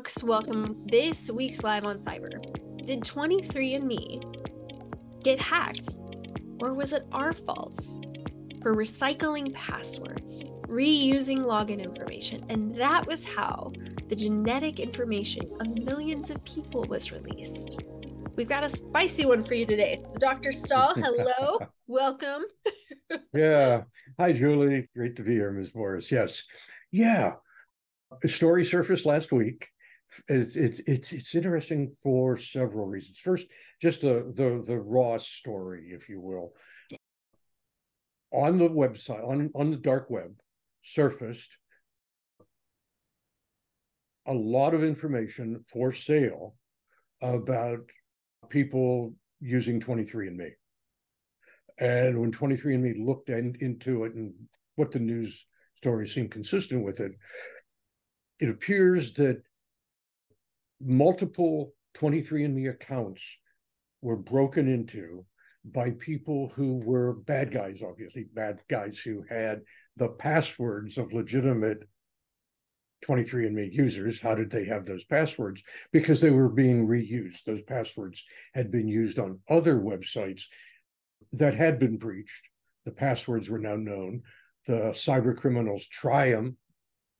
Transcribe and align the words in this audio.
folks. 0.00 0.24
Welcome 0.24 0.86
this 0.86 1.30
week's 1.30 1.62
Live 1.62 1.84
on 1.84 1.98
Cyber. 1.98 2.40
Did 2.86 3.02
23andMe 3.02 5.22
get 5.22 5.38
hacked? 5.38 5.98
Or 6.58 6.72
was 6.72 6.94
it 6.94 7.06
our 7.12 7.34
fault 7.34 7.78
for 8.62 8.74
recycling 8.74 9.52
passwords, 9.52 10.46
reusing 10.68 11.44
login 11.44 11.84
information? 11.84 12.46
And 12.48 12.74
that 12.76 13.06
was 13.06 13.26
how 13.26 13.74
the 14.08 14.16
genetic 14.16 14.80
information 14.80 15.50
of 15.60 15.76
millions 15.76 16.30
of 16.30 16.42
people 16.46 16.84
was 16.84 17.12
released. 17.12 17.82
We've 18.36 18.48
got 18.48 18.64
a 18.64 18.70
spicy 18.70 19.26
one 19.26 19.44
for 19.44 19.52
you 19.52 19.66
today. 19.66 20.02
Dr. 20.18 20.50
Stahl, 20.50 20.94
hello. 20.94 21.58
Welcome. 21.86 22.44
yeah. 23.34 23.82
Hi, 24.18 24.32
Julie. 24.32 24.88
Great 24.96 25.16
to 25.16 25.22
be 25.22 25.32
here, 25.32 25.52
Ms. 25.52 25.74
Morris. 25.74 26.10
Yes. 26.10 26.44
Yeah. 26.90 27.34
A 28.24 28.28
story 28.28 28.64
surfaced 28.64 29.04
last 29.04 29.30
week. 29.30 29.68
It's, 30.28 30.56
it's 30.56 30.80
it's 30.86 31.12
it's 31.12 31.34
interesting 31.34 31.96
for 32.02 32.36
several 32.36 32.86
reasons. 32.86 33.18
First, 33.18 33.48
just 33.80 34.02
the 34.02 34.32
the 34.34 34.62
the 34.66 34.78
raw 34.78 35.16
story, 35.18 35.90
if 35.92 36.08
you 36.08 36.20
will, 36.20 36.54
on 38.32 38.58
the 38.58 38.68
website 38.68 39.26
on 39.26 39.50
on 39.54 39.70
the 39.70 39.76
dark 39.76 40.08
web 40.10 40.32
surfaced 40.82 41.50
a 44.26 44.32
lot 44.32 44.74
of 44.74 44.84
information 44.84 45.64
for 45.72 45.92
sale 45.92 46.54
about 47.22 47.80
people 48.48 49.14
using 49.40 49.80
23andMe. 49.80 50.52
And 51.78 52.20
when 52.20 52.30
23andMe 52.30 53.04
looked 53.04 53.30
in, 53.30 53.56
into 53.60 54.04
it 54.04 54.14
and 54.14 54.32
what 54.76 54.92
the 54.92 54.98
news 54.98 55.46
stories 55.78 56.14
seemed 56.14 56.30
consistent 56.30 56.84
with 56.84 57.00
it, 57.00 57.12
it 58.38 58.50
appears 58.50 59.14
that 59.14 59.42
multiple 60.80 61.72
23andMe 61.96 62.70
accounts 62.70 63.38
were 64.02 64.16
broken 64.16 64.68
into 64.68 65.24
by 65.64 65.90
people 65.90 66.50
who 66.54 66.76
were 66.76 67.12
bad 67.12 67.52
guys, 67.52 67.82
obviously, 67.82 68.24
bad 68.32 68.60
guys 68.68 68.98
who 68.98 69.24
had 69.28 69.60
the 69.96 70.08
passwords 70.08 70.96
of 70.96 71.12
legitimate 71.12 71.86
23andMe 73.04 73.72
users. 73.72 74.20
How 74.20 74.34
did 74.34 74.50
they 74.50 74.64
have 74.64 74.84
those 74.84 75.04
passwords? 75.04 75.62
Because 75.92 76.20
they 76.20 76.30
were 76.30 76.48
being 76.48 76.86
reused. 76.86 77.44
Those 77.44 77.62
passwords 77.62 78.22
had 78.54 78.70
been 78.70 78.88
used 78.88 79.18
on 79.18 79.40
other 79.48 79.78
websites 79.78 80.44
that 81.32 81.54
had 81.54 81.78
been 81.78 81.98
breached. 81.98 82.48
The 82.84 82.90
passwords 82.90 83.48
were 83.48 83.58
now 83.58 83.76
known. 83.76 84.22
The 84.66 84.92
cyber 84.92 85.36
criminals 85.36 85.86
them 86.30 86.56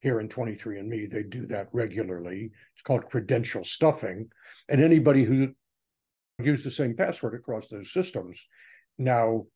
here 0.00 0.20
in 0.20 0.28
23andMe. 0.28 1.10
They 1.10 1.22
do 1.22 1.46
that 1.46 1.68
regularly. 1.72 2.50
It's 2.74 2.82
called 2.82 3.08
credential 3.08 3.64
stuffing. 3.64 4.28
And 4.68 4.82
anybody 4.82 5.24
who 5.24 5.48
used 6.42 6.64
the 6.64 6.70
same 6.70 6.96
password 6.96 7.34
across 7.34 7.68
those 7.68 7.92
systems, 7.92 8.42
now 8.98 9.46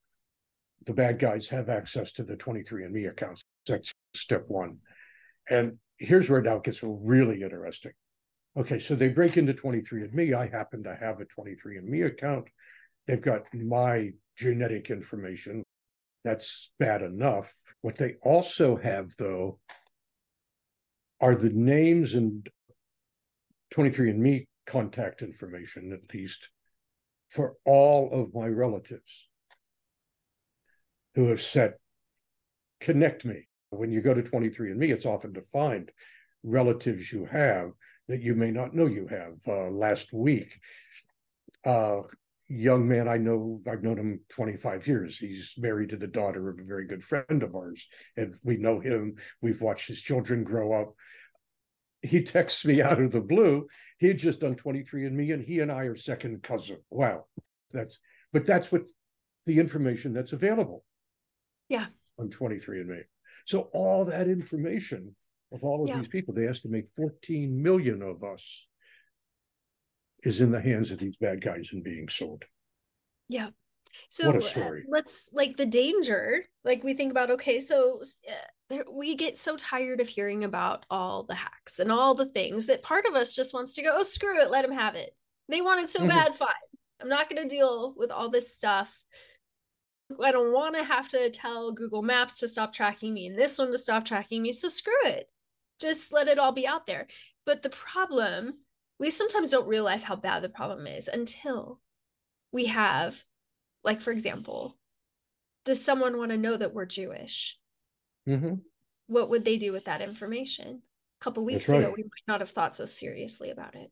the 0.87 0.93
bad 0.93 1.19
guys 1.19 1.49
have 1.49 1.69
access 1.69 2.13
to 2.13 2.23
the 2.23 2.37
23andMe 2.37 3.09
accounts. 3.09 3.43
That's 3.67 3.93
step 4.15 4.45
one. 4.49 4.79
And 5.49 5.79
here's 5.99 6.29
where 6.29 6.43
now 6.43 6.57
it 6.57 6.65
gets 6.65 6.81
really 6.83 7.43
interesting. 7.43 7.93
Okay, 8.57 8.79
so 8.79 8.95
they 8.95 9.09
break 9.09 9.37
into 9.37 9.55
23andMe. 9.55 10.35
I 10.35 10.47
happen 10.47 10.85
to 10.85 10.95
have 10.95 11.21
a 11.21 11.25
23andMe 11.25 12.07
account. 12.07 12.49
They've 13.07 13.21
got 13.21 13.43
my 13.53 14.11
genetic 14.37 14.91
information. 14.91 15.65
That's 16.23 16.71
bad 16.79 17.03
enough. 17.03 17.53
What 17.83 17.97
they 17.97 18.15
also 18.23 18.77
have, 18.77 19.13
though, 19.19 19.59
are 21.21 21.35
the 21.35 21.51
names 21.51 22.15
and 22.15 22.49
23andMe 23.75 24.47
contact 24.67 25.23
information, 25.23 25.93
at 25.93 26.15
least, 26.15 26.49
for 27.29 27.55
all 27.65 28.11
of 28.13 28.35
my 28.35 28.47
relatives 28.47 29.29
who 31.15 31.29
have 31.29 31.41
said, 31.41 31.75
connect 32.81 33.25
me. 33.25 33.49
When 33.71 33.91
you 33.91 34.01
go 34.01 34.15
to 34.15 34.23
23andMe, 34.23 34.91
it's 34.91 35.07
often 35.07 35.35
to 35.35 35.43
find 35.43 35.91
relatives 36.43 37.11
you 37.13 37.25
have 37.27 37.71
that 38.09 38.21
you 38.21 38.35
may 38.35 38.51
not 38.51 38.75
know 38.75 38.87
you 38.87 39.07
have. 39.09 39.35
Uh, 39.47 39.71
last 39.71 40.13
week, 40.13 40.61
uh, 41.65 42.03
young 42.55 42.89
man 42.89 43.09
I 43.09 43.17
know, 43.17 43.61
I've 43.71 43.83
known 43.83 43.99
him 43.99 44.21
25 44.31 44.87
years. 44.87 45.19
He's 45.19 45.55
married 45.59 45.91
to 45.91 45.97
the 45.97 46.07
daughter 46.07 46.49
of 46.49 46.59
a 46.59 46.65
very 46.65 46.87
good 46.87 47.03
friend 47.03 47.43
of 47.43 47.55
ours, 47.55 47.87
and 48.17 48.35
we 48.43 48.57
know 48.57 48.81
him. 48.81 49.17
We've 49.41 49.61
watched 49.61 49.89
his 49.89 50.01
children 50.01 50.45
grow 50.45 50.73
up. 50.73 50.95
He 52.03 52.23
texts 52.23 52.65
me 52.65 52.83
out 52.83 53.01
of 53.01 53.13
the 53.13 53.21
blue. 53.21 53.67
He 53.99 54.09
had 54.09 54.19
just 54.19 54.41
done 54.41 54.55
23andMe, 54.55 55.33
and 55.33 55.43
he 55.43 55.61
and 55.61 55.73
I 55.73 55.85
are 55.85 55.97
second 55.97 56.43
cousin. 56.43 56.79
Wow. 56.91 57.27
That's, 57.73 57.99
but 58.33 58.47
that's 58.47 58.71
what 58.71 58.83
the 59.47 59.59
information 59.59 60.13
that's 60.13 60.33
available. 60.33 60.85
Yeah. 61.69 61.87
On 62.19 62.31
23andMe. 62.31 63.03
So 63.47 63.69
all 63.73 64.05
that 64.07 64.29
information 64.29 65.15
of 65.53 65.65
all 65.65 65.85
of 65.85 65.91
yeah. 65.91 65.99
these 65.99 66.09
people, 66.09 66.35
they 66.35 66.47
estimate 66.47 66.89
14 66.97 67.63
million 67.63 68.03
of 68.03 68.23
us 68.23 68.69
is 70.25 70.41
in 70.41 70.51
the 70.51 70.61
hands 70.61 70.91
of 70.91 70.99
these 70.99 71.17
bad 71.17 71.41
guys 71.41 71.71
and 71.73 71.85
being 71.85 72.09
sold. 72.09 72.45
Yeah. 73.29 73.51
So 74.11 74.31
uh, 74.31 74.71
let's 74.89 75.31
like 75.33 75.57
the 75.57 75.67
danger, 75.67 76.45
like 76.65 76.83
we 76.83 76.95
think 76.95 77.13
about, 77.13 77.31
okay, 77.31 77.61
so 77.61 78.03
uh, 78.71 78.79
we 78.91 79.15
get 79.15 79.39
so 79.39 79.57
tired 79.57 80.01
of 80.01 80.09
hearing 80.09 80.43
about 80.43 80.85
all 80.91 81.23
the 81.23 81.35
hacks 81.35 81.79
and 81.79 81.93
all 81.93 82.15
the 82.15 82.29
things 82.29 82.67
that 82.67 82.83
part 82.83 83.07
of 83.07 83.15
us 83.15 83.35
just 83.35 83.55
wants 83.55 83.75
to 83.75 83.83
go, 83.83 83.91
oh, 83.95 84.03
screw 84.03 84.41
it, 84.43 84.51
let 84.51 84.63
them 84.63 84.77
have 84.77 84.97
it. 84.97 85.15
They 85.49 85.61
want 85.61 85.83
it 85.83 85.91
so 85.91 86.01
mm-hmm. 86.01 86.09
bad, 86.09 86.35
fine. 86.35 86.49
I'm 87.01 87.09
not 87.09 87.29
going 87.29 87.43
to 87.43 87.49
deal 87.49 87.95
with 87.97 88.11
all 88.11 88.31
this 88.31 88.53
stuff. 88.53 88.93
I 90.23 90.33
don't 90.33 90.53
want 90.53 90.75
to 90.77 90.85
have 90.85 91.09
to 91.09 91.31
tell 91.31 91.73
Google 91.73 92.03
Maps 92.03 92.41
to 92.41 92.49
stop 92.49 92.73
tracking 92.73 93.15
me 93.15 93.27
and 93.27 93.39
this 93.39 93.59
one 93.59 93.71
to 93.73 93.79
stop 93.79 94.05
tracking 94.05 94.43
me. 94.43 94.53
So 94.53 94.69
screw 94.69 94.93
it. 95.05 95.29
Just 95.81 96.13
let 96.13 96.29
it 96.29 96.39
all 96.39 96.53
be 96.53 96.67
out 96.67 96.87
there. 96.87 97.07
But 97.47 97.63
the 97.63 97.71
problem 97.71 98.55
we 98.99 99.11
sometimes 99.11 99.51
don't 99.51 99.69
realize 99.69 100.03
how 100.03 100.17
bad 100.17 100.43
the 100.43 100.49
problem 100.49 100.87
is 100.87 101.09
until 101.09 101.81
we 102.53 102.67
have, 102.67 103.23
like, 103.83 104.01
for 104.01 104.13
example, 104.13 104.77
does 105.65 105.85
someone 105.85 106.17
want 106.17 106.31
to 106.31 106.37
know 106.37 106.57
that 106.57 106.75
we're 106.75 106.87
Jewish? 106.87 107.59
Mm-hmm. 108.29 108.55
What 109.07 109.31
would 109.31 109.45
they 109.45 109.59
do 109.59 109.73
with 109.73 109.87
that 109.87 110.03
information? 110.03 110.83
A 111.21 111.25
couple 111.25 111.45
weeks 111.45 111.69
right. 111.69 111.81
ago, 111.81 111.93
we 111.97 112.03
might 112.03 112.29
not 112.29 112.41
have 112.41 112.51
thought 112.51 112.77
so 112.77 112.87
seriously 112.87 113.51
about 113.51 113.75
it. 113.75 113.91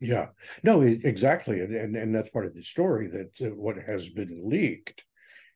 Yeah, 0.00 0.28
no, 0.64 0.80
exactly, 0.80 1.60
and 1.60 1.72
and, 1.76 1.96
and 1.96 2.12
that's 2.12 2.30
part 2.30 2.46
of 2.46 2.54
the 2.54 2.62
story 2.64 3.08
that 3.08 3.46
uh, 3.46 3.54
what 3.54 3.76
has 3.76 4.08
been 4.08 4.42
leaked 4.50 5.04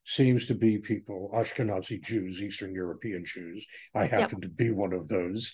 seems 0.04 0.46
to 0.46 0.54
be 0.54 0.78
people 0.78 1.32
Ashkenazi 1.34 2.00
Jews, 2.00 2.40
Eastern 2.40 2.72
European 2.72 3.24
Jews. 3.26 3.66
I 3.92 4.06
happen 4.06 4.38
yep. 4.40 4.42
to 4.42 4.48
be 4.48 4.70
one 4.70 4.92
of 4.92 5.08
those. 5.08 5.52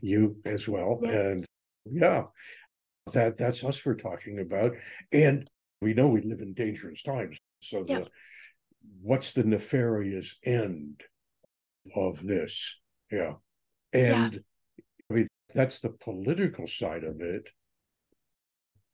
You 0.00 0.36
as 0.44 0.68
well, 0.68 1.00
yes. 1.02 1.12
and 1.14 1.44
yeah, 1.88 2.24
that 3.12 3.38
that's 3.38 3.64
us 3.64 3.84
we're 3.84 3.94
talking 3.94 4.38
about, 4.40 4.72
and 5.12 5.48
we 5.80 5.94
know 5.94 6.08
we 6.08 6.22
live 6.22 6.40
in 6.40 6.54
dangerous 6.54 7.02
times. 7.02 7.38
So 7.60 7.84
the 7.84 8.06
what's 9.02 9.32
the 9.32 9.44
nefarious 9.44 10.36
end 10.44 11.02
of 11.94 12.22
this? 12.22 12.78
Yeah, 13.10 13.34
and 13.92 14.34
yeah. 14.34 14.38
I 15.10 15.14
mean 15.14 15.28
that's 15.54 15.80
the 15.80 15.90
political 15.90 16.66
side 16.66 17.04
of 17.04 17.20
it. 17.20 17.48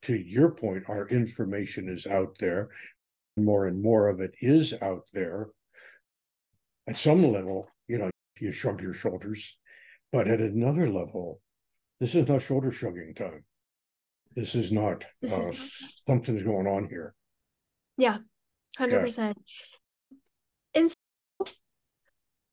To 0.03 0.15
your 0.15 0.51
point, 0.51 0.85
our 0.89 1.09
information 1.09 1.89
is 1.89 2.07
out 2.07 2.37
there. 2.41 2.71
More 3.37 3.67
and 3.67 3.81
more 3.81 4.09
of 4.09 4.21
it 4.21 4.35
is 4.41 4.75
out 4.83 5.05
there. 5.13 5.49
At 6.89 6.99
some 6.99 7.23
level, 7.33 7.69
you 7.89 7.99
know, 7.99 8.11
you 8.41 8.53
shrug 8.53 8.83
your 8.83 8.93
shoulders, 8.93 9.57
but 10.13 10.29
at 10.29 10.41
another 10.41 10.89
level, 10.91 11.41
this 12.03 12.17
is 12.17 12.29
not 12.29 12.43
shoulder 12.43 12.73
shrugging 12.73 13.15
time. 13.15 13.45
This 14.35 14.57
is 14.57 14.73
not, 14.73 15.05
this 15.21 15.33
uh, 15.33 15.39
is 15.39 15.47
not 15.47 15.57
something's 16.09 16.43
going 16.43 16.67
on 16.67 16.89
here. 16.89 17.15
Yeah, 17.97 18.19
100%. 18.77 19.19
Yeah. 19.19 20.19
And 20.75 20.91
so 20.91 21.53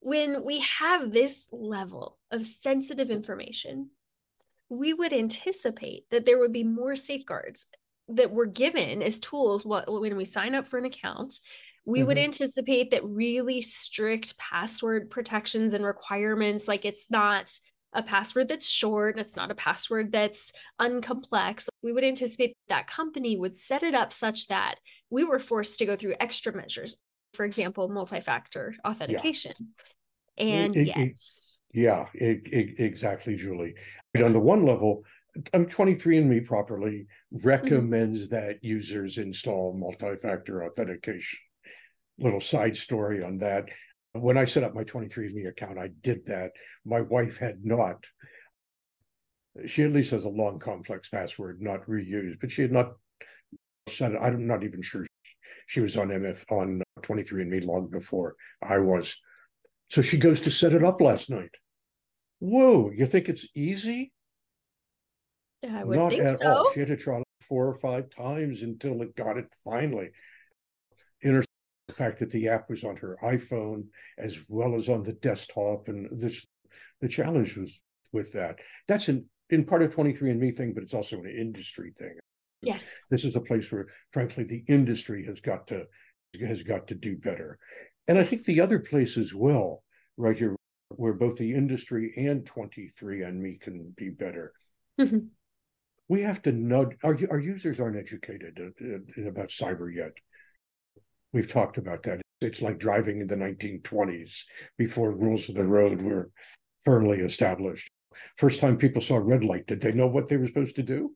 when 0.01 0.45
we 0.45 0.59
have 0.59 1.09
this 1.09 1.47
level 1.51 2.19
of 2.29 2.45
sensitive 2.45 3.09
information, 3.09 3.89
we 4.69 4.93
would 4.93 5.13
anticipate 5.13 6.03
that 6.11 6.27
there 6.27 6.37
would 6.37 6.53
be 6.53 6.63
more 6.63 6.95
safeguards 6.95 7.65
that 8.07 8.29
were 8.29 8.45
given 8.45 9.01
as 9.01 9.19
tools 9.19 9.65
when 9.65 10.15
we 10.15 10.25
sign 10.25 10.53
up 10.53 10.67
for 10.67 10.77
an 10.77 10.85
account 10.85 11.39
we 11.85 11.99
mm-hmm. 11.99 12.07
would 12.07 12.17
anticipate 12.19 12.91
that 12.91 13.03
really 13.03 13.61
strict 13.61 14.37
password 14.37 15.09
protections 15.09 15.73
and 15.73 15.83
requirements 15.83 16.67
like 16.67 16.85
it's 16.85 17.09
not 17.09 17.57
a 17.93 18.03
password 18.03 18.47
that's 18.47 18.69
short, 18.69 19.17
it's 19.17 19.35
not 19.35 19.51
a 19.51 19.55
password 19.55 20.11
that's 20.11 20.51
uncomplex. 20.79 21.67
We 21.81 21.93
would 21.93 22.03
anticipate 22.03 22.55
that 22.67 22.87
company 22.87 23.37
would 23.37 23.55
set 23.55 23.83
it 23.83 23.95
up 23.95 24.13
such 24.13 24.47
that 24.47 24.75
we 25.09 25.23
were 25.23 25.39
forced 25.39 25.79
to 25.79 25.85
go 25.85 25.95
through 25.95 26.15
extra 26.19 26.55
measures, 26.55 26.97
for 27.33 27.45
example, 27.45 27.87
multi 27.89 28.19
factor 28.19 28.75
authentication. 28.85 29.53
Yeah. 30.37 30.45
And 30.45 30.75
it, 30.75 30.87
yet, 30.87 30.97
it, 30.97 31.21
yeah, 31.73 32.05
exactly, 32.13 33.35
Julie. 33.35 33.75
But 34.13 34.23
on 34.23 34.33
the 34.33 34.39
one 34.39 34.65
level, 34.65 35.03
I'm 35.53 35.65
23andMe 35.65 36.45
properly 36.45 37.07
mm-hmm. 37.33 37.47
recommends 37.47 38.21
mm-hmm. 38.21 38.35
that 38.35 38.63
users 38.63 39.17
install 39.17 39.73
multi-factor 39.77 40.65
authentication. 40.65 41.39
Little 42.17 42.41
side 42.41 42.75
story 42.75 43.23
on 43.23 43.37
that. 43.37 43.69
When 44.13 44.37
I 44.37 44.45
set 44.45 44.63
up 44.63 44.73
my 44.73 44.83
23andMe 44.83 45.47
account, 45.47 45.77
I 45.77 45.89
did 46.01 46.25
that. 46.25 46.51
My 46.85 47.01
wife 47.01 47.37
had 47.37 47.63
not. 47.63 48.05
She 49.65 49.83
at 49.83 49.91
least 49.91 50.11
has 50.11 50.25
a 50.25 50.29
long, 50.29 50.59
complex 50.59 51.09
password, 51.09 51.61
not 51.61 51.85
reused, 51.85 52.39
but 52.39 52.51
she 52.51 52.61
had 52.63 52.71
not 52.71 52.93
set 53.87 54.13
it. 54.13 54.19
I'm 54.21 54.47
not 54.47 54.63
even 54.63 54.81
sure 54.81 55.05
she 55.67 55.81
was 55.81 55.97
on 55.97 56.09
MF 56.09 56.43
on 56.49 56.81
23andMe 57.01 57.65
long 57.65 57.87
before 57.87 58.35
I 58.61 58.79
was. 58.79 59.15
So 59.89 60.01
she 60.01 60.17
goes 60.17 60.41
to 60.41 60.51
set 60.51 60.73
it 60.73 60.83
up 60.83 61.01
last 61.01 61.29
night. 61.29 61.51
Whoa, 62.39 62.91
you 62.95 63.05
think 63.05 63.29
it's 63.29 63.45
easy? 63.55 64.11
I 65.63 65.83
would 65.83 65.97
Not 65.97 66.11
think 66.11 66.23
at 66.23 66.39
so. 66.39 66.47
all. 66.47 66.71
She 66.73 66.79
had 66.79 66.89
to 66.89 66.97
try 66.97 67.21
four 67.41 67.67
or 67.67 67.73
five 67.73 68.09
times 68.09 68.61
until 68.61 69.01
it 69.01 69.15
got 69.15 69.37
it 69.37 69.53
finally. 69.63 70.09
In 71.21 71.43
the 71.89 71.95
fact 71.95 72.19
that 72.19 72.29
the 72.29 72.47
app 72.47 72.69
was 72.69 72.83
on 72.83 72.95
her 72.97 73.17
iPhone 73.23 73.85
as 74.19 74.37
well 74.47 74.75
as 74.75 74.87
on 74.89 75.01
the 75.01 75.13
desktop, 75.13 75.87
and 75.87 76.07
this 76.11 76.45
the 77.01 77.07
challenge 77.07 77.57
was 77.57 77.81
with 78.13 78.31
that. 78.33 78.59
That's 78.87 79.09
in 79.09 79.25
in 79.49 79.65
part 79.65 79.81
of 79.81 79.95
23andMe 79.95 80.55
thing, 80.55 80.73
but 80.73 80.83
it's 80.83 80.93
also 80.93 81.17
an 81.17 81.25
industry 81.25 81.91
thing. 81.97 82.15
Yes. 82.61 82.87
This 83.09 83.25
is 83.25 83.35
a 83.35 83.41
place 83.41 83.71
where, 83.71 83.87
frankly, 84.13 84.43
the 84.43 84.63
industry 84.67 85.25
has 85.25 85.39
got 85.39 85.65
to 85.67 85.87
has 86.39 86.61
got 86.61 86.87
to 86.89 86.95
do 86.95 87.17
better. 87.17 87.57
And 88.07 88.17
yes. 88.17 88.27
I 88.27 88.29
think 88.29 88.45
the 88.45 88.61
other 88.61 88.79
place 88.79 89.17
as 89.17 89.33
well, 89.33 89.83
right 90.15 90.37
here, 90.37 90.55
where 90.89 91.13
both 91.13 91.37
the 91.37 91.55
industry 91.55 92.13
and 92.15 92.45
23andMe 92.45 93.59
can 93.59 93.93
be 93.97 94.09
better. 94.09 94.53
Mm-hmm 95.01 95.27
we 96.09 96.21
have 96.21 96.41
to 96.41 96.51
know 96.51 96.89
our, 97.03 97.17
our 97.29 97.39
users 97.39 97.79
aren't 97.79 97.95
educated 97.95 98.59
about 99.25 99.49
cyber 99.49 99.93
yet. 99.93 100.11
We've 101.33 101.51
talked 101.51 101.77
about 101.77 102.03
that. 102.03 102.21
It's 102.41 102.61
like 102.61 102.79
driving 102.79 103.21
in 103.21 103.27
the 103.27 103.35
1920s 103.35 104.31
before 104.77 105.11
rules 105.11 105.49
of 105.49 105.55
the 105.55 105.65
road 105.65 106.01
were 106.01 106.31
firmly 106.85 107.19
established. 107.19 107.89
First 108.37 108.61
time 108.61 108.77
people 108.77 109.01
saw 109.01 109.17
red 109.17 109.43
light, 109.43 109.67
did 109.67 109.81
they 109.81 109.91
know 109.91 110.07
what 110.07 110.27
they 110.27 110.37
were 110.37 110.47
supposed 110.47 110.75
to 110.77 110.83
do? 110.83 111.15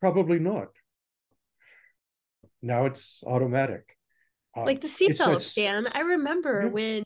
Probably 0.00 0.38
not. 0.38 0.68
Now 2.62 2.86
it's 2.86 3.22
automatic. 3.26 3.96
Uh, 4.56 4.64
like 4.64 4.80
the 4.80 4.88
seatbelt, 4.88 5.42
Stan. 5.42 5.86
I 5.88 6.00
remember 6.00 6.62
yeah. 6.62 6.68
when 6.68 7.04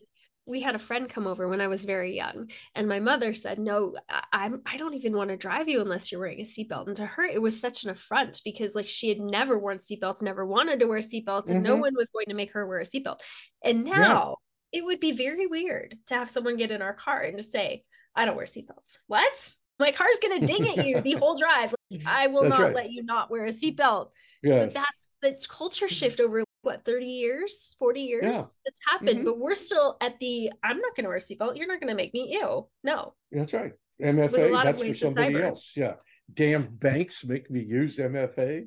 we 0.49 0.61
had 0.61 0.75
a 0.75 0.79
friend 0.79 1.09
come 1.09 1.27
over 1.27 1.47
when 1.47 1.61
I 1.61 1.67
was 1.67 1.85
very 1.85 2.17
young, 2.17 2.50
and 2.75 2.89
my 2.89 2.99
mother 2.99 3.35
said, 3.35 3.59
"No, 3.59 3.95
I'm 4.33 4.62
I 4.65 4.77
don't 4.79 4.95
even 4.95 5.17
want 5.17 5.31
to 5.31 5.37
drive 5.37 5.69
you 5.69 5.81
unless 5.81 6.11
you're 6.11 6.21
wearing 6.21 6.41
a 6.41 6.45
seatbelt." 6.45 6.87
And 6.87 6.97
to 6.97 7.06
her, 7.06 7.25
it 7.25 7.41
was 7.41 7.61
such 7.61 7.85
an 7.85 7.91
affront 7.91 8.41
because 8.45 8.75
like 8.75 8.87
she 8.87 9.11
had 9.11 9.21
never 9.21 9.59
worn 9.59 9.79
seatbelts, 9.79 10.23
never 10.23 10.47
wanted 10.47 10.81
to 10.81 10.87
wear 10.87 11.00
seatbelts, 11.00 11.50
and 11.50 11.59
mm-hmm. 11.59 11.65
no 11.65 11.77
one 11.77 11.95
was 11.95 12.11
going 12.11 12.27
to 12.29 12.35
make 12.35 12.53
her 12.53 12.67
wear 12.67 12.81
a 12.81 12.85
seatbelt. 12.85 13.21
And 13.62 13.85
now 13.85 14.37
yeah. 14.73 14.81
it 14.81 14.85
would 14.85 15.00
be 15.00 15.12
very 15.12 15.47
weird 15.47 15.97
to 16.06 16.15
have 16.15 16.31
someone 16.31 16.56
get 16.56 16.71
in 16.71 16.83
our 16.83 16.95
car 16.95 17.21
and 17.21 17.37
just 17.37 17.53
say, 17.53 17.85
"I 18.17 18.25
don't 18.25 18.37
wear 18.37 18.47
seatbelts." 18.47 18.99
What? 19.06 19.53
My 19.79 19.93
car's 19.93 20.19
gonna 20.21 20.41
ding 20.47 20.69
at 20.69 20.87
you 20.87 21.03
the 21.03 21.12
whole 21.12 21.39
drive. 21.39 21.75
Like, 21.91 22.06
I 22.06 22.29
will 22.29 22.43
that's 22.43 22.59
not 22.59 22.62
right. 22.62 22.75
let 22.75 22.91
you 22.91 23.05
not 23.05 23.31
wear 23.31 23.45
a 23.45 23.50
seatbelt. 23.50 24.11
Yeah. 24.43 24.61
But 24.61 24.75
that's 24.75 25.15
the 25.21 25.39
culture 25.49 25.87
mm-hmm. 25.87 25.93
shift 25.93 26.21
over 26.21 26.45
what 26.69 26.85
30 26.85 27.06
years 27.06 27.75
40 27.79 28.00
years? 28.00 28.37
Yeah. 28.37 28.44
it's 28.67 28.81
happened 28.91 29.20
mm-hmm. 29.20 29.25
but 29.25 29.38
we're 29.38 29.55
still 29.55 29.97
at 30.03 30.19
the 30.20 30.53
i'm 30.62 30.79
not 30.79 30.94
going 30.94 31.05
to 31.05 31.09
wear 31.09 31.17
a 31.17 31.20
seatbelt 31.20 31.56
you're 31.56 31.67
not 31.67 31.81
going 31.81 31.88
to 31.88 31.97
make 31.97 32.12
me 32.12 32.29
ew. 32.31 32.69
No. 32.85 33.15
That's 33.32 33.53
right. 33.55 33.73
Mfa 34.03 34.62
that's 34.62 34.82
for 34.82 34.94
somebody 34.94 35.43
else. 35.43 35.73
Yeah. 35.75 35.94
Damn 36.32 36.69
banks 36.76 37.25
make 37.25 37.50
me 37.50 37.61
use 37.61 37.97
mfa 37.97 38.67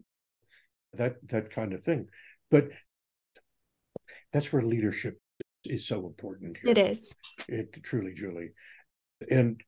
that 0.94 1.15
that 1.27 1.51
kind 1.51 1.74
of 1.74 1.83
thing. 1.83 2.07
But 2.50 2.69
that's 4.33 4.51
where 4.51 4.63
leadership 4.63 5.19
is 5.63 5.88
so 5.88 6.07
important 6.07 6.57
here. 6.57 6.71
it 6.71 6.77
is. 6.77 7.15
It 7.47 7.83
truly 7.83 8.13
julie. 8.13 8.51
And 9.30 9.62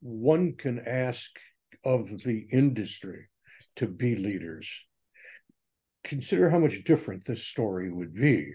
one 0.00 0.54
can 0.56 0.78
ask 0.80 1.30
of 1.84 2.22
the 2.22 2.46
industry 2.52 3.28
to 3.76 3.86
be 3.86 4.16
leaders 4.16 4.68
consider 6.04 6.50
how 6.50 6.58
much 6.58 6.84
different 6.84 7.24
this 7.24 7.42
story 7.42 7.90
would 7.90 8.14
be 8.14 8.52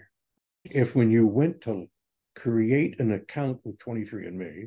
if 0.64 0.96
when 0.96 1.10
you 1.10 1.26
went 1.26 1.60
to 1.60 1.86
create 2.34 2.98
an 3.00 3.12
account 3.12 3.58
with 3.64 3.78
23andme 3.78 4.66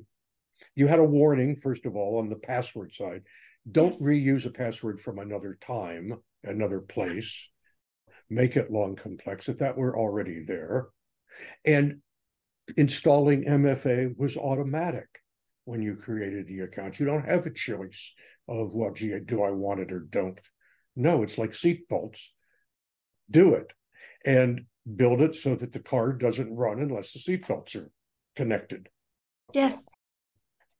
you 0.76 0.88
had 0.88 1.00
a 1.00 1.04
warning 1.04 1.56
first 1.56 1.86
of 1.86 1.96
all 1.96 2.20
on 2.20 2.30
the 2.30 2.36
password 2.36 2.94
side. 2.94 3.24
Don't 3.70 3.94
yes. 3.94 4.02
reuse 4.02 4.46
a 4.46 4.50
password 4.50 5.00
from 5.00 5.20
another 5.20 5.58
time 5.62 6.16
another 6.44 6.80
place. 6.80 7.50
Make 8.30 8.56
it 8.56 8.72
long 8.72 8.96
complex 8.96 9.50
if 9.50 9.58
that 9.58 9.78
were 9.78 9.98
already 9.98 10.44
there. 10.44 10.88
And 11.66 12.02
installing 12.78 13.44
mfa 13.44 14.18
was 14.18 14.38
automatic 14.38 15.08
when 15.66 15.82
you 15.82 15.96
created 15.96 16.48
the 16.48 16.62
account. 16.62 17.00
You 17.00 17.06
don't 17.06 17.26
have 17.26 17.46
a 17.46 17.52
choice 17.52 18.14
of 18.48 18.74
well 18.74 18.94
gee 18.94 19.20
do 19.20 19.44
i 19.44 19.52
want 19.52 19.82
it 19.82 19.92
or 19.92 20.00
don't? 20.00 20.40
No 20.96 21.24
it's 21.24 21.38
like 21.38 21.52
seatbelts 21.52 22.20
do 23.30 23.54
it 23.54 23.74
and 24.26 24.66
build 24.96 25.22
it 25.22 25.36
so 25.36 25.56
that 25.56 25.72
the 25.72 25.80
car 25.80 26.14
doesn't 26.14 26.56
run 26.56 26.80
unless 26.80 27.14
the 27.14 27.20
seatbelts 27.20 27.76
are 27.76 27.92
connected. 28.36 28.90
Yes. 29.54 29.86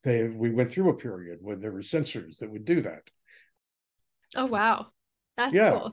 They 0.04 0.28
we 0.28 0.50
went 0.52 0.72
through 0.72 0.90
a 0.90 0.96
period 0.96 1.40
when 1.42 1.60
there 1.60 1.72
were 1.72 1.82
sensors 1.82 2.38
that 2.40 2.50
would 2.50 2.66
do 2.66 2.82
that. 2.82 3.02
Oh 4.36 4.46
wow. 4.46 4.88
That's 5.38 5.54
yeah. 5.54 5.72
cool. 5.72 5.92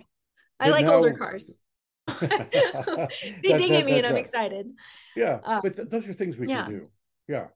I 0.60 0.66
but 0.66 0.72
like 0.72 0.86
now, 0.86 0.94
older 0.94 1.14
cars. 1.14 1.58
they 2.20 2.28
dig 3.42 3.72
at 3.72 3.84
me 3.84 3.98
and 3.98 4.06
I'm 4.06 4.12
right. 4.12 4.20
excited. 4.20 4.68
Yeah. 5.16 5.40
Uh, 5.44 5.60
but 5.62 5.76
th- 5.76 5.88
those 5.88 6.08
are 6.08 6.14
things 6.14 6.36
we 6.36 6.48
yeah. 6.48 6.64
can 6.64 6.72
do. 6.72 6.86
Yeah. 7.28 7.46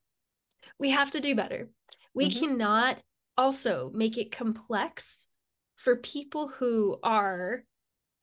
We 0.78 0.90
have 0.90 1.12
to 1.12 1.20
do 1.20 1.34
better. 1.34 1.68
We 2.14 2.28
mm-hmm. 2.28 2.38
cannot 2.40 2.98
also 3.36 3.90
make 3.94 4.18
it 4.18 4.32
complex 4.32 5.28
for 5.76 5.96
people 5.96 6.48
who 6.48 6.98
are 7.02 7.64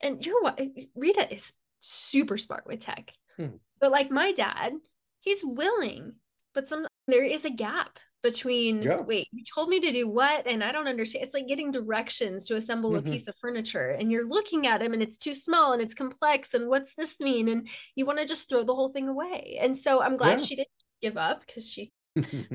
and 0.02 0.26
you're 0.26 0.42
what 0.42 0.60
Rita 0.96 1.34
is 1.34 1.54
super 1.82 2.38
smart 2.38 2.66
with 2.66 2.82
tech. 2.82 3.14
Hmm. 3.38 3.58
But 3.80 3.92
like 3.92 4.12
my 4.12 4.32
dad, 4.32 4.74
he's 5.20 5.44
willing, 5.44 6.16
but 6.54 6.68
some 6.70 6.88
there 7.08 7.24
is 7.24 7.46
a 7.46 7.50
gap 7.50 8.00
between 8.24 8.82
yeah. 8.82 9.00
wait, 9.00 9.28
you 9.32 9.44
told 9.44 9.70
me 9.70 9.80
to 9.80 9.92
do 9.92 10.08
what 10.08 10.48
and 10.48 10.64
I 10.64 10.72
don't 10.72 10.88
understand. 10.88 11.26
It's 11.26 11.34
like 11.34 11.48
getting 11.48 11.72
directions 11.72 12.48
to 12.48 12.56
assemble 12.56 12.92
mm-hmm. 12.92 13.08
a 13.08 13.12
piece 13.12 13.28
of 13.28 13.36
furniture 13.38 13.90
and 13.90 14.12
you're 14.12 14.26
looking 14.26 14.68
at 14.68 14.82
him 14.82 14.94
and 14.94 15.02
it's 15.02 15.18
too 15.18 15.34
small 15.34 15.74
and 15.74 15.82
it's 15.82 15.94
complex 15.94 16.54
and 16.54 16.68
what's 16.68 16.94
this 16.96 17.20
mean 17.20 17.48
and 17.48 17.70
you 17.96 18.06
want 18.06 18.20
to 18.20 18.26
just 18.26 18.50
throw 18.50 18.64
the 18.64 18.76
whole 18.76 18.90
thing 18.90 19.08
away. 19.08 19.58
And 19.62 19.78
so 19.78 20.02
I'm 20.02 20.18
glad 20.18 20.40
yeah. 20.40 20.46
she 20.46 20.56
didn't 20.56 20.70
give 21.02 21.16
up 21.16 21.46
because 21.46 21.70
she 21.70 21.92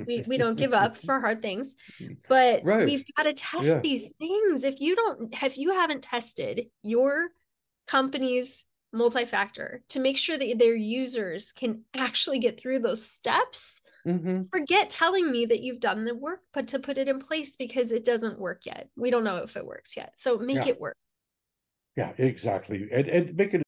we, 0.07 0.25
we 0.27 0.37
don't 0.37 0.57
give 0.57 0.73
up 0.73 0.97
for 0.97 1.21
hard 1.21 1.43
things 1.43 1.77
but 2.29 2.65
right. 2.65 2.87
we've 2.87 3.05
got 3.17 3.25
to 3.25 3.33
test 3.33 3.69
yeah. 3.69 3.79
these 3.79 4.09
things 4.19 4.65
if 4.65 4.81
you 4.81 4.97
don't 4.97 5.43
if 5.43 5.59
you 5.59 5.73
haven't 5.73 6.03
tested 6.03 6.67
your 6.83 7.29
company's 7.87 8.67
multi-factor 8.93 9.83
to 9.89 10.01
make 10.01 10.19
sure 10.19 10.37
that 10.37 10.59
their 10.59 10.75
users 10.77 11.53
can 11.53 11.83
actually 11.95 12.39
get 12.39 12.61
through 12.61 12.79
those 12.79 13.05
steps 13.05 13.81
mm-hmm. 14.07 14.43
forget 14.53 14.91
telling 14.91 15.31
me 15.33 15.47
that 15.47 15.63
you've 15.63 15.81
done 15.81 16.05
the 16.05 16.15
work 16.15 16.41
but 16.53 16.69
to 16.69 16.79
put 16.79 16.99
it 16.99 17.09
in 17.09 17.19
place 17.19 17.57
because 17.57 17.91
it 17.91 18.05
doesn't 18.05 18.39
work 18.39 18.67
yet 18.67 18.89
we 18.97 19.11
don't 19.11 19.25
know 19.25 19.39
if 19.39 19.57
it 19.57 19.65
works 19.65 19.97
yet 19.97 20.13
so 20.17 20.37
make 20.39 20.57
yeah. 20.57 20.69
it 20.69 20.81
work 20.81 20.97
yeah 21.97 22.13
exactly 22.19 22.89
and, 22.93 23.09
and 23.09 23.35
make 23.35 23.55
it 23.55 23.63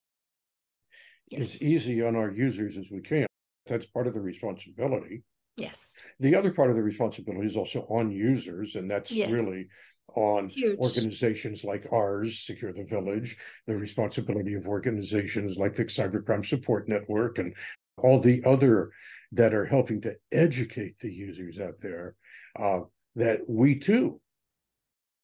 yes. 1.29 1.41
as 1.41 1.61
easy 1.61 2.03
on 2.03 2.15
our 2.15 2.29
users 2.29 2.77
as 2.77 2.91
we 2.91 3.01
can 3.01 3.25
that's 3.65 3.87
part 3.87 4.05
of 4.05 4.13
the 4.13 4.21
responsibility 4.21 5.23
Yes. 5.57 6.01
The 6.19 6.35
other 6.35 6.51
part 6.51 6.69
of 6.69 6.75
the 6.75 6.83
responsibility 6.83 7.47
is 7.47 7.55
also 7.55 7.81
on 7.89 8.11
users, 8.11 8.75
and 8.75 8.89
that's 8.89 9.11
yes. 9.11 9.29
really 9.29 9.67
on 10.15 10.49
Huge. 10.49 10.77
organizations 10.79 11.63
like 11.63 11.87
ours, 11.91 12.39
Secure 12.39 12.73
the 12.73 12.83
Village, 12.83 13.37
the 13.67 13.75
responsibility 13.75 14.53
of 14.53 14.67
organizations 14.67 15.57
like 15.57 15.75
the 15.75 15.85
Cybercrime 15.85 16.45
Support 16.45 16.87
Network, 16.87 17.37
and 17.39 17.53
all 17.97 18.19
the 18.19 18.43
other 18.45 18.91
that 19.31 19.53
are 19.53 19.65
helping 19.65 20.01
to 20.01 20.15
educate 20.31 20.99
the 20.99 21.11
users 21.11 21.59
out 21.59 21.79
there 21.81 22.15
uh, 22.59 22.81
that 23.15 23.41
we 23.47 23.79
too 23.79 24.19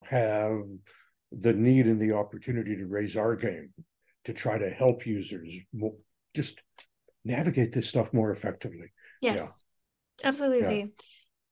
have 0.04 0.62
the 1.30 1.52
need 1.52 1.86
and 1.86 2.00
the 2.00 2.12
opportunity 2.12 2.76
to 2.76 2.86
raise 2.86 3.16
our 3.16 3.36
game 3.36 3.72
to 4.24 4.32
try 4.32 4.58
to 4.58 4.68
help 4.68 5.06
users 5.06 5.54
just 6.34 6.60
navigate 7.24 7.72
this 7.72 7.88
stuff 7.88 8.12
more 8.12 8.30
effectively. 8.30 8.92
Yes. 9.20 9.64
Absolutely. 10.24 10.80
Yeah. 10.80 10.86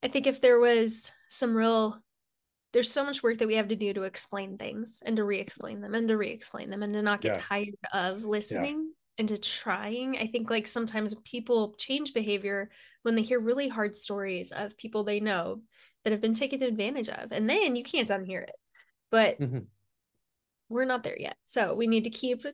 I 0.03 0.07
think 0.07 0.27
if 0.27 0.41
there 0.41 0.59
was 0.59 1.11
some 1.29 1.55
real 1.55 2.01
there's 2.73 2.91
so 2.91 3.03
much 3.03 3.21
work 3.21 3.37
that 3.39 3.47
we 3.47 3.55
have 3.55 3.67
to 3.67 3.75
do 3.75 3.93
to 3.93 4.03
explain 4.03 4.57
things 4.57 5.03
and 5.05 5.17
to 5.17 5.25
re-explain 5.25 5.81
them 5.81 5.93
and 5.93 6.07
to 6.07 6.15
re-explain 6.15 6.69
them 6.69 6.83
and 6.83 6.93
to 6.93 7.01
not 7.01 7.21
get 7.21 7.35
yeah. 7.35 7.43
tired 7.43 7.75
of 7.91 8.23
listening 8.23 8.93
and 9.17 9.27
to 9.27 9.37
trying. 9.37 10.17
I 10.17 10.27
think 10.27 10.49
like 10.49 10.67
sometimes 10.67 11.13
people 11.25 11.75
change 11.77 12.13
behavior 12.13 12.69
when 13.03 13.15
they 13.15 13.23
hear 13.23 13.39
really 13.39 13.67
hard 13.67 13.95
stories 13.95 14.53
of 14.53 14.77
people 14.77 15.03
they 15.03 15.19
know 15.19 15.61
that 16.03 16.11
have 16.11 16.21
been 16.21 16.33
taken 16.33 16.63
advantage 16.63 17.09
of. 17.09 17.31
And 17.31 17.49
then 17.49 17.75
you 17.75 17.83
can't 17.83 18.07
unhear 18.07 18.43
it. 18.43 18.55
But 19.09 19.39
mm-hmm. 19.39 19.59
we're 20.69 20.85
not 20.85 21.03
there 21.03 21.19
yet. 21.19 21.35
So 21.43 21.75
we 21.75 21.87
need 21.87 22.05
to 22.05 22.09
keep 22.09 22.45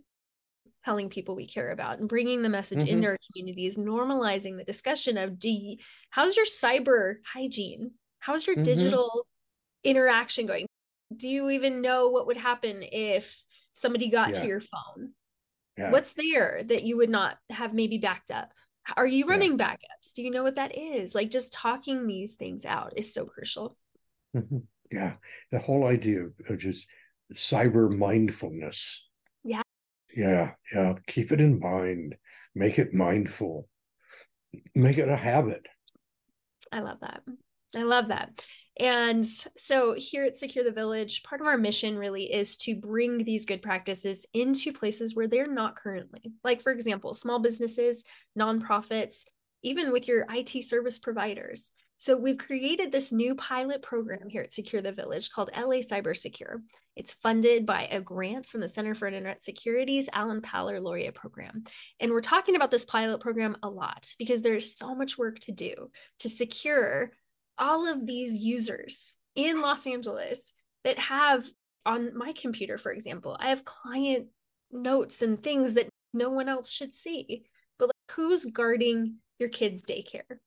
telling 0.87 1.09
people 1.09 1.35
we 1.35 1.45
care 1.45 1.71
about 1.71 1.99
and 1.99 2.07
bringing 2.07 2.41
the 2.41 2.47
message 2.47 2.79
mm-hmm. 2.79 2.87
into 2.87 3.07
our 3.09 3.17
communities, 3.29 3.75
normalizing 3.75 4.55
the 4.55 4.63
discussion 4.63 5.17
of 5.17 5.37
D. 5.37 5.81
How's 6.11 6.37
your 6.37 6.45
cyber 6.45 7.15
hygiene? 7.25 7.91
How's 8.19 8.47
your 8.47 8.55
mm-hmm. 8.55 8.63
digital 8.63 9.27
interaction 9.83 10.45
going? 10.45 10.65
Do 11.13 11.27
you 11.27 11.49
even 11.49 11.81
know 11.81 12.07
what 12.07 12.25
would 12.27 12.37
happen 12.37 12.83
if 12.83 13.43
somebody 13.73 14.09
got 14.09 14.29
yeah. 14.29 14.33
to 14.35 14.47
your 14.47 14.61
phone? 14.61 15.11
Yeah. 15.77 15.91
What's 15.91 16.13
there 16.13 16.61
that 16.63 16.83
you 16.83 16.95
would 16.95 17.09
not 17.09 17.35
have 17.49 17.73
maybe 17.73 17.97
backed 17.97 18.31
up? 18.31 18.53
Are 18.95 19.05
you 19.05 19.25
running 19.25 19.59
yeah. 19.59 19.73
backups? 19.73 20.13
Do 20.15 20.23
you 20.23 20.31
know 20.31 20.43
what 20.43 20.55
that 20.55 20.77
is? 20.77 21.13
Like 21.13 21.31
just 21.31 21.51
talking 21.51 22.07
these 22.07 22.35
things 22.35 22.65
out 22.65 22.93
is 22.95 23.13
so 23.13 23.25
crucial. 23.25 23.75
Mm-hmm. 24.33 24.59
Yeah. 24.89 25.15
The 25.51 25.59
whole 25.59 25.85
idea 25.85 26.27
of 26.47 26.57
just 26.57 26.87
cyber 27.33 27.93
mindfulness. 27.93 29.06
Yeah. 30.17 30.53
Yeah. 30.73 30.95
Keep 31.05 31.31
it 31.31 31.39
in 31.39 31.59
mind. 31.59 32.15
Make 32.55 32.79
it 32.79 32.91
mindful. 32.91 33.69
Make 34.73 34.97
it 34.97 35.07
a 35.07 35.15
habit. 35.15 35.67
I 36.71 36.79
love 36.79 36.97
that. 37.01 37.21
I 37.75 37.83
love 37.83 38.07
that. 38.07 38.41
And 38.79 39.23
so 39.23 39.93
here 39.95 40.23
at 40.23 40.37
Secure 40.37 40.63
the 40.63 40.71
Village, 40.71 41.21
part 41.21 41.39
of 41.39 41.45
our 41.45 41.57
mission 41.57 41.99
really 41.99 42.33
is 42.33 42.57
to 42.59 42.75
bring 42.75 43.23
these 43.23 43.45
good 43.45 43.61
practices 43.61 44.25
into 44.33 44.73
places 44.73 45.15
where 45.15 45.27
they're 45.27 45.51
not 45.51 45.75
currently. 45.75 46.31
Like, 46.43 46.63
for 46.63 46.71
example, 46.71 47.13
small 47.13 47.37
businesses, 47.39 48.03
nonprofits, 48.37 49.25
even 49.61 49.91
with 49.91 50.07
your 50.07 50.25
IT 50.31 50.63
service 50.63 50.97
providers. 50.97 51.71
So 51.99 52.15
we've 52.15 52.37
created 52.37 52.91
this 52.91 53.11
new 53.11 53.33
pilot 53.33 53.81
program 53.81 54.29
here 54.29 54.43
at 54.43 54.53
Secure 54.53 54.83
the 54.83 54.91
Village 54.91 55.31
called 55.31 55.49
LA 55.55 55.77
Cyber 55.77 56.15
Secure. 56.15 56.61
It's 56.95 57.13
funded 57.13 57.65
by 57.65 57.87
a 57.89 57.99
grant 57.99 58.45
from 58.45 58.61
the 58.61 58.69
Center 58.69 58.93
for 58.93 59.07
Internet 59.07 59.43
Security's 59.43 60.07
Alan 60.13 60.41
Paller 60.41 60.79
Laureate 60.79 61.15
Program. 61.15 61.63
And 61.99 62.11
we're 62.11 62.21
talking 62.21 62.55
about 62.55 62.69
this 62.69 62.85
pilot 62.85 63.19
program 63.19 63.57
a 63.63 63.69
lot 63.69 64.13
because 64.19 64.43
there's 64.43 64.77
so 64.77 64.93
much 64.93 65.17
work 65.17 65.39
to 65.39 65.51
do 65.51 65.89
to 66.19 66.29
secure 66.29 67.11
all 67.57 67.91
of 67.91 68.05
these 68.05 68.37
users 68.37 69.15
in 69.35 69.61
Los 69.61 69.87
Angeles 69.87 70.53
that 70.83 70.99
have 70.99 71.45
on 71.83 72.15
my 72.15 72.33
computer, 72.33 72.77
for 72.77 72.91
example, 72.91 73.35
I 73.39 73.49
have 73.49 73.65
client 73.65 74.27
notes 74.71 75.23
and 75.23 75.41
things 75.41 75.73
that 75.73 75.89
no 76.13 76.29
one 76.29 76.49
else 76.49 76.71
should 76.71 76.93
see. 76.93 77.45
But 77.79 77.87
like, 77.87 78.15
who's 78.15 78.45
guarding 78.45 79.15
your 79.39 79.49
kids' 79.49 79.85
daycare? 79.85 80.39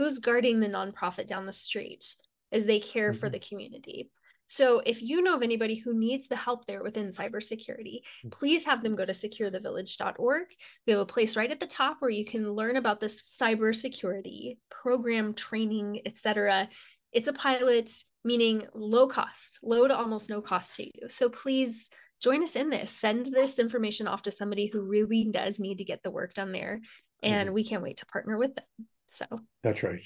Who's 0.00 0.18
guarding 0.18 0.60
the 0.60 0.66
nonprofit 0.66 1.26
down 1.26 1.44
the 1.44 1.52
street 1.52 2.16
as 2.52 2.64
they 2.64 2.80
care 2.80 3.10
mm-hmm. 3.10 3.20
for 3.20 3.28
the 3.28 3.38
community? 3.38 4.10
So 4.46 4.80
if 4.86 5.02
you 5.02 5.20
know 5.20 5.36
of 5.36 5.42
anybody 5.42 5.74
who 5.74 5.92
needs 5.92 6.26
the 6.26 6.36
help 6.36 6.64
there 6.64 6.82
within 6.82 7.10
cybersecurity, 7.10 8.00
mm. 8.24 8.30
please 8.30 8.64
have 8.64 8.82
them 8.82 8.96
go 8.96 9.04
to 9.04 9.12
securethevillage.org. 9.12 10.46
We 10.86 10.92
have 10.94 11.00
a 11.00 11.04
place 11.04 11.36
right 11.36 11.50
at 11.50 11.60
the 11.60 11.66
top 11.66 11.98
where 11.98 12.10
you 12.10 12.24
can 12.24 12.50
learn 12.50 12.76
about 12.76 12.98
this 12.98 13.20
cybersecurity 13.20 14.56
program, 14.70 15.34
training, 15.34 16.00
etc. 16.06 16.70
It's 17.12 17.28
a 17.28 17.34
pilot, 17.34 17.90
meaning 18.24 18.68
low 18.72 19.06
cost, 19.06 19.58
low 19.62 19.86
to 19.86 19.94
almost 19.94 20.30
no 20.30 20.40
cost 20.40 20.76
to 20.76 20.84
you. 20.84 21.10
So 21.10 21.28
please 21.28 21.90
join 22.22 22.42
us 22.42 22.56
in 22.56 22.70
this. 22.70 22.90
Send 22.90 23.26
this 23.26 23.58
information 23.58 24.08
off 24.08 24.22
to 24.22 24.30
somebody 24.30 24.64
who 24.64 24.80
really 24.80 25.28
does 25.30 25.60
need 25.60 25.76
to 25.76 25.84
get 25.84 26.02
the 26.02 26.10
work 26.10 26.32
done 26.32 26.52
there. 26.52 26.80
And 27.22 27.48
mm-hmm. 27.48 27.54
we 27.54 27.64
can't 27.64 27.82
wait 27.82 27.98
to 27.98 28.06
partner 28.06 28.38
with 28.38 28.54
them. 28.54 28.64
So 29.10 29.26
that's 29.62 29.82
right. 29.82 30.00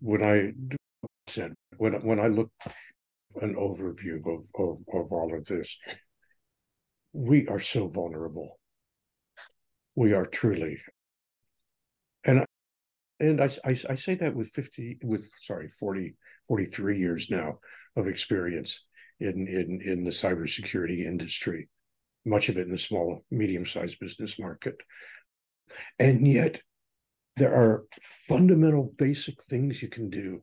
When 0.00 0.22
I 0.22 0.52
said 1.26 1.54
when 1.76 1.92
when 2.04 2.20
I 2.20 2.28
look 2.28 2.50
an 3.42 3.54
overview 3.54 4.18
of, 4.26 4.46
of, 4.58 4.78
of 4.92 5.12
all 5.12 5.34
of 5.34 5.46
this. 5.46 5.78
We 7.12 7.46
are 7.48 7.60
so 7.60 7.88
vulnerable. 7.88 8.58
We 9.94 10.12
are 10.12 10.26
truly. 10.26 10.80
And 12.24 12.44
and 13.18 13.40
I, 13.40 13.50
I, 13.64 13.78
I 13.88 13.94
say 13.94 14.14
that 14.16 14.34
with 14.34 14.50
50 14.50 14.98
with 15.02 15.30
sorry 15.40 15.68
40 15.68 16.16
43 16.48 16.98
years 16.98 17.30
now 17.30 17.58
of 17.96 18.06
experience 18.08 18.84
in 19.20 19.46
in 19.48 19.80
in 19.82 20.04
the 20.04 20.10
cybersecurity 20.10 21.04
industry 21.06 21.70
much 22.26 22.50
of 22.50 22.58
it 22.58 22.66
in 22.66 22.72
the 22.72 22.78
small 22.78 23.24
medium-sized 23.30 23.98
business 24.00 24.38
market 24.38 24.74
and 25.98 26.28
yet 26.28 26.60
there 27.36 27.54
are 27.54 27.84
fundamental 28.02 28.92
basic 28.98 29.42
things 29.44 29.82
you 29.82 29.88
can 29.88 30.10
do 30.10 30.42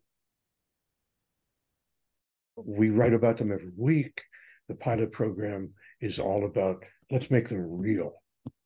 we 2.56 2.90
write 2.90 3.14
about 3.14 3.38
them 3.38 3.52
every 3.52 3.72
week. 3.76 4.22
The 4.68 4.76
pilot 4.76 5.12
program 5.12 5.72
is 6.02 6.20
all 6.20 6.46
about 6.46 6.84
let's 7.12 7.32
make 7.32 7.50
them 7.50 7.80
real 7.80 8.14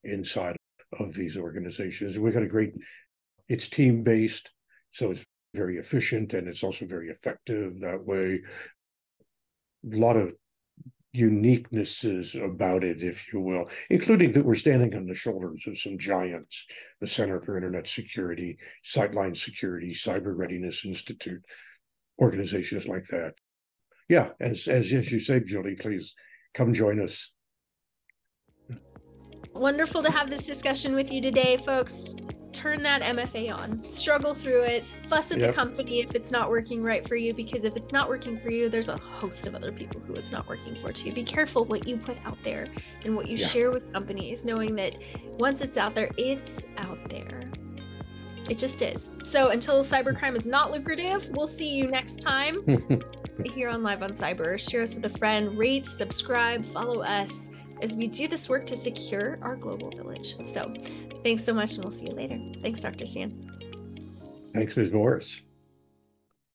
inside 0.04 0.56
of 1.00 1.14
these 1.14 1.38
organizations. 1.38 2.18
We've 2.18 2.34
got 2.34 2.44
a 2.44 2.48
great, 2.48 2.74
it's 3.50 3.70
team 3.70 4.04
based, 4.04 4.50
so 4.92 5.12
it's 5.12 5.26
very 5.54 5.78
efficient 5.78 6.34
and 6.34 6.48
it's 6.48 6.64
also 6.64 6.86
very 6.86 7.10
effective 7.10 7.82
that 7.82 8.06
way. 8.06 8.42
A 9.92 9.96
lot 9.96 10.18
of 10.18 10.34
uniquenesses 11.18 12.42
about 12.42 12.84
it, 12.84 13.02
if 13.02 13.34
you 13.34 13.40
will, 13.40 13.70
including 13.90 14.34
that 14.34 14.46
we're 14.46 14.56
standing 14.56 14.96
on 14.96 15.06
the 15.06 15.16
shoulders 15.16 15.66
of 15.68 15.78
some 15.78 15.98
giants, 15.98 16.66
the 17.02 17.08
Center 17.08 17.42
for 17.42 17.58
Internet 17.58 17.88
Security, 17.88 18.58
Sightline 18.86 19.36
Security, 19.36 19.94
Cyber 19.94 20.38
Readiness 20.38 20.86
Institute, 20.86 21.44
organizations 22.20 22.88
like 22.88 23.08
that 23.08 23.34
yeah, 24.10 24.30
as 24.40 24.68
as 24.68 24.92
as 24.94 25.12
you 25.12 25.20
say, 25.20 25.42
Julie, 25.42 25.76
please 25.76 26.16
come 26.54 26.74
join 26.74 27.00
us. 27.00 27.32
Wonderful 29.54 30.04
to 30.04 30.12
have 30.12 30.30
this 30.30 30.46
discussion 30.46 30.94
with 30.94 31.12
you 31.12 31.22
today, 31.22 31.58
folks. 31.58 32.16
Turn 32.54 32.82
that 32.84 33.02
MFA 33.02 33.54
on, 33.54 33.88
struggle 33.90 34.34
through 34.34 34.64
it, 34.64 34.98
fuss 35.08 35.32
at 35.32 35.40
yep. 35.40 35.50
the 35.50 35.54
company 35.54 36.00
if 36.00 36.16
it's 36.16 36.32
not 36.32 36.50
working 36.50 36.82
right 36.82 37.08
for 37.08 37.16
you, 37.16 37.34
because 37.34 37.66
if 37.66 37.76
it's 37.76 37.92
not 37.92 38.10
working 38.10 38.40
for 38.40 38.50
you, 38.50 38.70
there's 38.70 38.90
a 38.90 38.98
host 38.98 39.46
of 39.48 39.54
other 39.54 39.72
people 39.72 40.02
who 40.02 40.14
it's 40.14 40.32
not 40.32 40.48
working 40.48 40.76
for 40.76 40.92
too. 40.92 41.12
Be 41.12 41.24
careful 41.24 41.66
what 41.66 41.88
you 41.88 41.98
put 41.98 42.18
out 42.26 42.38
there 42.44 42.68
and 43.04 43.16
what 43.16 43.28
you 43.28 43.38
yeah. 43.38 43.48
share 43.48 43.72
with 43.72 43.92
companies, 43.94 44.46
knowing 44.46 44.76
that 44.76 44.98
once 45.38 45.62
it's 45.62 45.78
out 45.78 45.94
there, 45.94 46.10
it's 46.18 46.66
out 46.78 46.98
there. 47.10 47.42
It 48.50 48.58
just 48.58 48.82
is. 48.82 49.12
So 49.24 49.50
until 49.50 49.84
cybercrime 49.84 50.38
is 50.38 50.46
not 50.46 50.72
lucrative, 50.72 51.30
we'll 51.30 51.48
see 51.48 51.70
you 51.70 51.88
next 51.88 52.22
time 52.22 53.02
here 53.44 53.70
on 53.70 53.84
Live 53.84 54.02
on 54.02 54.12
Cyber. 54.12 54.58
Share 54.58 54.84
us 54.84 54.96
with 54.96 55.06
a 55.06 55.18
friend, 55.18 55.58
rate, 55.58 55.86
subscribe, 55.86 56.66
follow 56.66 57.02
us 57.02 57.52
as 57.82 57.96
we 57.96 58.08
do 58.08 58.28
this 58.28 58.50
work 58.50 58.66
to 58.68 58.76
secure 58.76 59.40
our 59.42 59.56
global 59.56 59.90
village. 59.92 60.36
So 60.48 60.74
thanks 61.24 61.44
so 61.44 61.54
much, 61.54 61.76
and 61.76 61.84
we'll 61.84 61.92
see 61.92 62.08
you 62.08 62.14
later. 62.14 62.40
Thanks, 62.62 62.82
Dr. 62.82 63.06
Stan. 63.06 63.52
Thanks, 64.54 64.76
Ms. 64.76 64.92
Morris. 64.92 65.42